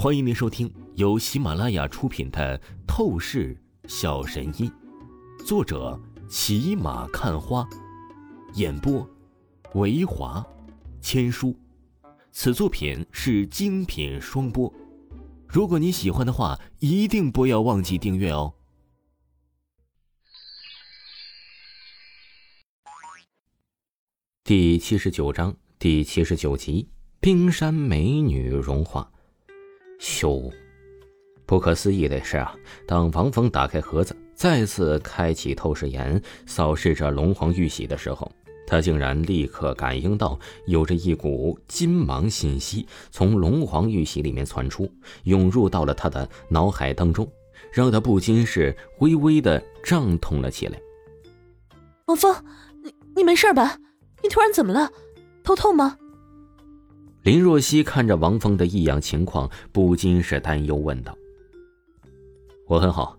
[0.00, 2.56] 欢迎您收听由喜马拉雅出品的
[2.86, 4.70] 《透视小神医》，
[5.44, 7.68] 作者骑马看花，
[8.54, 9.04] 演播
[9.74, 10.46] 维华
[11.00, 11.52] 千书。
[12.30, 14.72] 此作品是精品双播。
[15.48, 18.54] 如果你喜欢的话，一定不要忘记订阅哦。
[24.44, 26.88] 第七十九章第七十九集：
[27.18, 29.10] 冰山美女融化。
[29.98, 30.50] 咻！
[31.46, 32.54] 不可思议的是啊，
[32.86, 38.30] 当王峰打开盒子，再次开启透视眼，扫视着龙皇玉玺的时候，
[38.66, 44.90] 他竟然立刻感应到有着一股金芒信息从龙皇玉玺里面传出，
[45.24, 47.26] 涌入到了他的脑海当中，
[47.72, 50.78] 让他不禁是微微的胀痛了起来。
[52.04, 52.34] 王峰，
[52.84, 53.78] 你你没事吧？
[54.22, 54.90] 你突然怎么了？
[55.42, 55.96] 头痛吗？
[57.28, 61.14] 林若曦看着王峰的异样情况，不禁是担忧问道
[62.66, 63.18] ：“我很好。”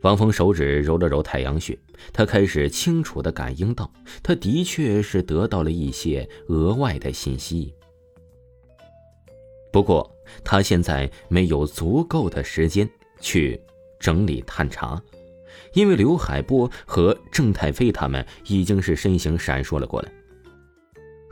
[0.00, 1.78] 王峰手指揉了揉太阳穴，
[2.14, 7.74] 他开始清楚的感应到，他的确是得到了一些额外的信息。
[9.70, 10.10] 不过，
[10.42, 12.88] 他现在没有足够的时间
[13.20, 13.60] 去
[14.00, 14.98] 整理探查，
[15.74, 20.10] 因为刘海波和郑太妃他们已经是身形闪烁了过来。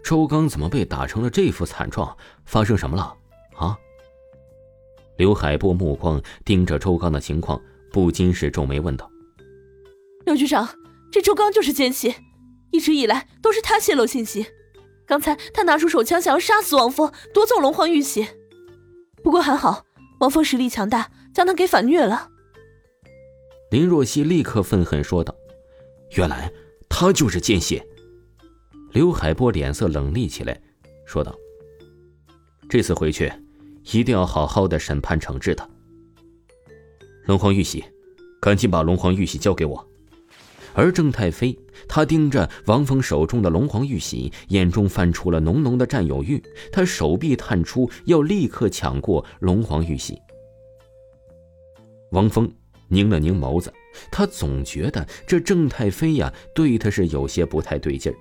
[0.06, 2.16] 周刚怎么被打成了这副惨状？
[2.44, 3.12] 发生什么了？
[3.56, 3.76] 啊！
[5.16, 9.10] 刘海波目光盯着周刚的情况，不禁是皱眉问道
[10.24, 10.68] ：“刘局长，
[11.10, 12.14] 这周刚就是奸细，
[12.70, 14.46] 一直以来都是他泄露信息。
[15.08, 18.28] 刚才他拿出手枪想要杀死王峰，夺走龙皇玉玺。
[19.24, 19.86] 不过还好，
[20.20, 22.30] 王峰实力强大，将他给反虐了。”
[23.72, 25.34] 林若曦立刻愤恨说道
[26.14, 26.52] ：“原来
[26.88, 27.82] 他就是奸细！”
[28.96, 30.58] 刘海波脸色冷厉起来，
[31.04, 31.36] 说道
[32.66, 33.30] ：“这次回去，
[33.92, 35.68] 一定要好好的审判惩治他。
[37.26, 37.84] 龙皇玉玺，
[38.40, 39.86] 赶紧把龙皇玉玺交给我。”
[40.72, 41.54] 而郑太妃，
[41.86, 46.42] 他盯着王峰手中的龙皇玉玺，眼中泛出了浓浓的占有欲，
[46.72, 50.18] 他手臂探出，要立刻抢过龙皇玉玺。
[52.12, 52.50] 王峰
[52.88, 53.70] 拧了拧眸子，
[54.10, 58.16] 他总觉得这郑太妃呀，对他是有些不太对劲儿。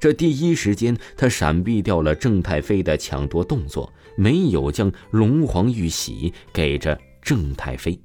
[0.00, 8.00] 这第一时间，他闪避掉了郑太妃的抢夺动作，没有将龙皇玉玺给着郑太妃。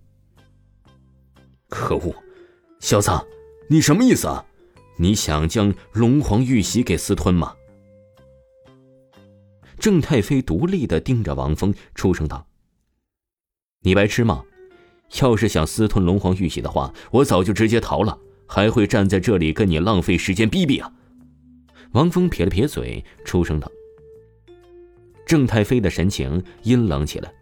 [1.69, 2.15] 可恶，
[2.79, 3.11] 小子，
[3.69, 4.45] 你什么意思啊？
[4.99, 7.53] 你想将龙皇玉玺给私吞吗？
[9.79, 12.47] 郑太妃独立的盯着王峰，出声道
[13.83, 14.43] ：“你白痴吗？
[15.21, 18.17] 要是想私吞龙皇玉玺的话，我早就直接逃了，
[18.47, 20.91] 还会站在这里跟你浪费时间逼逼啊？”
[21.97, 23.71] 王峰撇了撇嘴，出声道
[25.25, 27.33] ：“郑太妃的神情阴冷起来，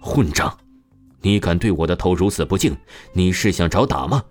[0.00, 0.58] 混账！
[1.20, 2.74] 你敢对我的头如此不敬，
[3.12, 4.24] 你是想找打吗？”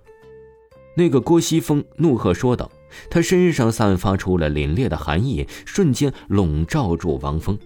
[0.96, 2.68] 那个郭西风怒喝说道，
[3.08, 7.56] 他身上散发出了凛冽的寒意，瞬间笼罩住王峰。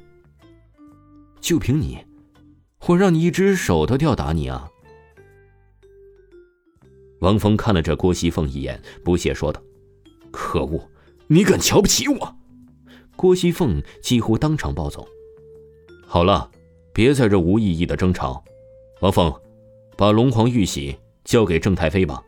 [1.40, 2.04] 就凭你，
[2.86, 4.68] 我让你一只手都吊打你啊！
[7.20, 9.58] 王峰看了这郭西凤一眼，不屑说道
[10.30, 10.86] ：“可恶！”
[11.28, 12.36] 你敢瞧不起我？
[13.16, 15.06] 郭熙凤几乎当场暴走。
[16.06, 16.50] 好了，
[16.92, 18.42] 别在这无意义的争吵。
[19.00, 19.32] 王峰，
[19.96, 22.22] 把龙皇玉玺交给郑太妃吧，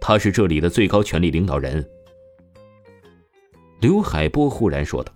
[0.00, 1.84] 他是这里的最高权力领导人。
[3.80, 5.12] 刘海波忽然说道。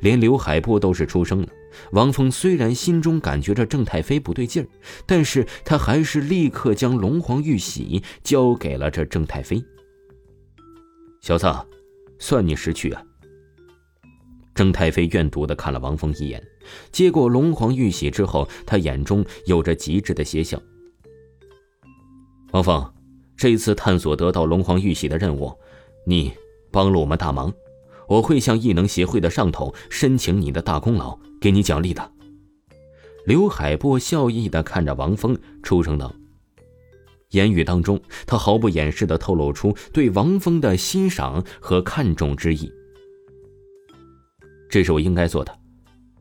[0.00, 1.48] 连刘海波都是出声了。
[1.92, 4.68] 王峰虽然心中感觉着郑太妃不对劲儿，
[5.06, 9.64] 但是他还是立刻将龙皇玉玺交给了这郑太妃。
[11.22, 11.46] 小子。
[12.20, 13.02] 算你识趣啊！
[14.54, 16.40] 郑太妃怨毒的看了王峰一眼，
[16.92, 20.60] 接过龙皇玉玺之后，他眼中有着极致的邪笑。
[22.52, 22.92] 王峰，
[23.36, 25.50] 这次探索得到龙皇玉玺的任务，
[26.04, 26.32] 你
[26.70, 27.50] 帮了我们大忙，
[28.06, 32.12] 我会向异能协会的上头申请你的大功劳，给你奖励的。
[33.24, 36.14] 刘海波笑意的看着王峰，出声道。
[37.30, 42.72] 言语当中，他毫不掩饰的透露出对王峰的欣赏和看重之意。
[44.68, 45.56] 这是我应该做的，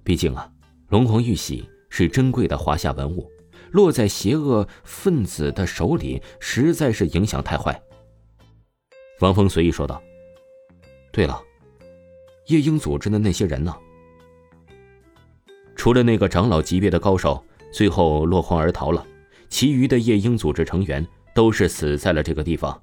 [0.03, 0.49] 毕竟啊，
[0.89, 3.29] 龙皇玉玺是珍贵的华夏文物，
[3.71, 7.79] 落在邪恶分子的手里，实在是影响太坏。
[9.19, 10.01] 王峰随意说道
[11.11, 11.41] ：“对了，
[12.47, 13.75] 夜莺组织的那些人呢？
[15.75, 19.05] 除了那个长老级别的高手，最后落荒而逃了。”
[19.49, 22.81] 其余的夜鹰组织成员都是死在了这个地方，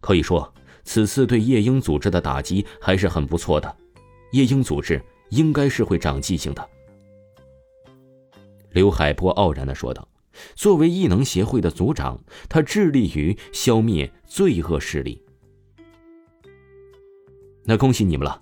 [0.00, 0.52] 可以说
[0.84, 3.76] 此次对夜鹰组织的打击还是很不错的。
[4.32, 5.00] 夜鹰组织
[5.30, 6.68] 应该是会长记性的。
[8.70, 10.06] 刘海波傲然的说道。
[10.56, 12.18] 作为异能协会的组长，
[12.48, 15.22] 他致力于消灭罪恶势力。
[17.62, 18.40] 那恭喜你们了！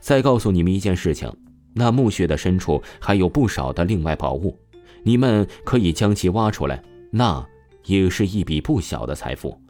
[0.00, 1.34] 再告诉你们一件事情：
[1.72, 4.54] 那墓穴的深处还有不少的另外宝物，
[5.02, 7.44] 你们可以将其挖出来，那
[7.84, 9.60] 也是一笔不小的财富。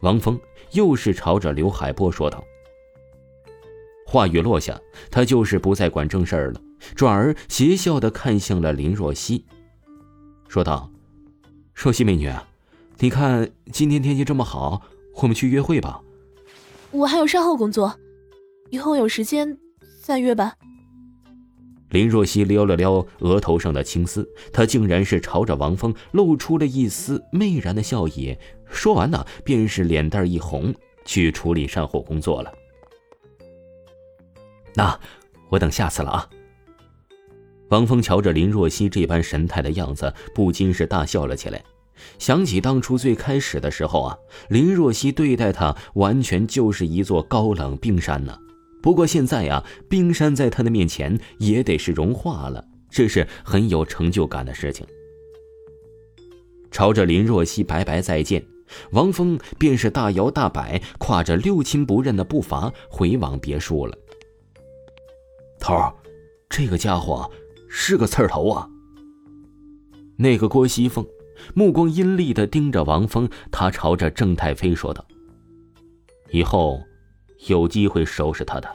[0.00, 0.40] 王峰
[0.72, 2.42] 又是朝着刘海波说道。
[4.06, 4.80] 话语落下，
[5.10, 6.60] 他就是不再管正事儿了，
[6.96, 9.44] 转而邪笑的看向了林若曦。
[10.48, 10.90] 说道
[11.72, 12.28] ：“若曦美女，
[12.98, 14.82] 你看今天天气这么好，
[15.16, 16.02] 我们去约会吧。”
[16.90, 17.94] 我还有善后工作，
[18.70, 19.56] 以后有时间
[20.02, 20.54] 再约吧。
[21.90, 28.36] 林若曦撩了撩额头上的青丝，她竟然是朝着王峰露出了一丝媚然的笑意。
[28.66, 30.72] 说完呢，便是脸蛋一红，
[31.04, 32.52] 去处理善后工作了。
[34.74, 34.98] 那
[35.48, 36.28] 我等下次了啊。
[37.70, 41.62] 王峰瞧着林若曦这般神态的样子，不禁是大笑了起来。
[42.18, 48.38] 想起当初最开始的时候啊，林若曦对待他完全就是一座高冷冰山呢。
[48.82, 54.86] 不过现在呀，冰山在他的面前也得是融化了，这是很有成就感的事情。
[56.70, 58.44] 朝着林若曦拜拜再见，
[58.92, 63.96] 王峰便是大摇大摆，跨着六亲不认的步伐回往别墅了。
[65.58, 65.92] 头儿，
[66.48, 67.30] 这个家伙。
[67.72, 68.68] 是个刺儿头啊！
[70.16, 71.06] 那个郭熙凤
[71.54, 75.06] 目光阴厉的盯着王峰，他朝着郑太妃说道
[76.32, 76.82] ：“以后
[77.48, 78.68] 有机会收拾他的。”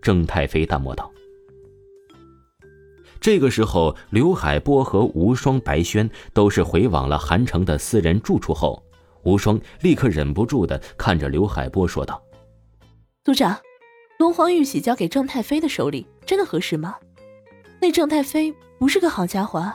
[0.00, 1.10] 郑太妃淡漠道。
[3.20, 8.80] 这个时候，刘海波和无双、白轩都是回往了韩城的私人住处后，
[9.24, 12.22] 无双立刻忍不住的看着刘海波说道
[13.24, 13.58] ：“组长，
[14.20, 16.94] 龙皇玉玺交给郑太妃的手里，真的合适吗？”
[17.82, 19.72] 那郑太妃不是个好家伙。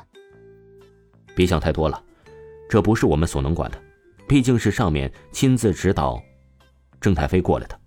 [1.36, 2.02] 别想太多了，
[2.70, 3.78] 这不是我们所能管的，
[4.26, 6.22] 毕竟是上面亲自指导
[7.02, 7.78] 郑太妃过来的。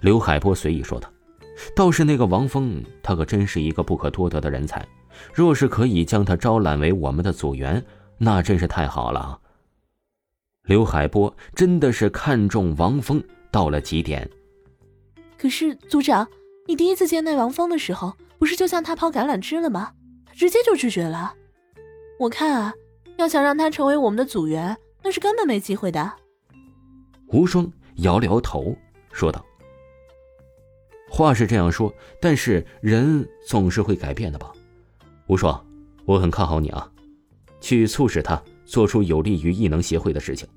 [0.00, 1.10] 刘海波随意说道
[1.76, 4.86] ：“倒是那个王峰，他可真是一个不可多得的人才。
[5.32, 7.84] 若是可以将他招揽为我们的组员，
[8.18, 9.38] 那真是太好了。”
[10.64, 14.28] 刘海波真的是看中王峰到了极点。
[15.38, 16.26] 可是组长，
[16.66, 18.14] 你第一次见那王峰的时候。
[18.40, 19.92] 不是就向他抛橄榄枝了吗？
[20.24, 21.34] 他直接就拒绝了。
[22.18, 22.72] 我看啊，
[23.18, 26.10] 要想让他成为我们的组员，那是根本没机会的。
[27.26, 28.74] 无双摇了摇头，
[29.12, 29.44] 说道
[31.10, 34.52] ：“话是这样说，但是人总是会改变的吧？”
[35.26, 35.66] 无双，
[36.06, 36.90] 我很看好你啊，
[37.60, 40.48] 去促使他做出有利于异能协会的事情。”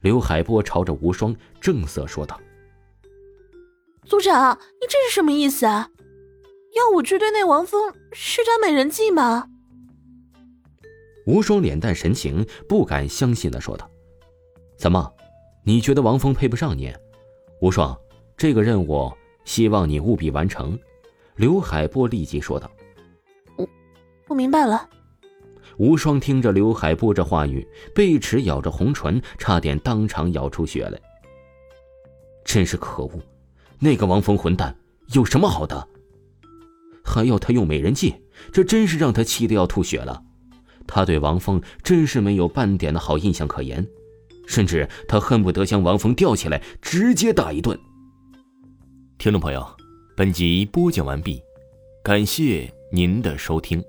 [0.00, 2.40] 刘海波朝着无双正色说道
[4.04, 5.90] ：“组长，你这是什么意思啊？”
[6.76, 9.48] 要我去对那王峰施展美人计吗？
[11.26, 13.90] 无双脸蛋神情不敢相信的说道
[14.78, 15.12] ：“怎么，
[15.64, 16.94] 你觉得王峰配不上你？”
[17.60, 17.98] 无双，
[18.36, 19.12] 这个任务
[19.50, 20.78] 希望你务必完成。”
[21.34, 22.70] 刘海波立即说道。
[23.58, 23.68] “我，
[24.28, 24.88] 我明白了。”
[25.76, 31.00] 无双听着刘海波这话语，贝齿咬着红唇，差点当场咬出血来。
[32.44, 33.20] 真是可恶！
[33.80, 34.76] 那个王峰混蛋
[35.14, 35.88] 有什么好的？
[37.04, 38.14] 还要他用美人计，
[38.52, 40.22] 这真是让他气得要吐血了。
[40.86, 43.84] 他对王峰真是没有半点的好印象可言，
[44.46, 47.76] 甚至他恨不得将王峰吊起来直接打一顿。
[49.20, 49.62] 听众朋友，
[50.16, 51.42] 本集播讲完毕，
[52.02, 53.84] 感谢您的收听。